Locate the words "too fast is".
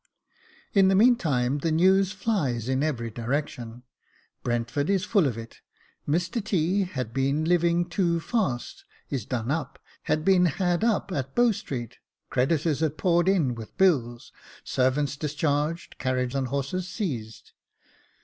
7.87-9.27